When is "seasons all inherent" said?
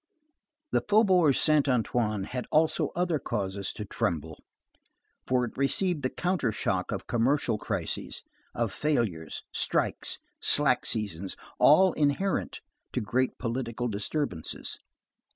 10.87-12.61